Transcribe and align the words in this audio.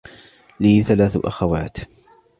لي 0.59 0.83
ثلاث 0.83 1.15
أخوات. 1.17 1.77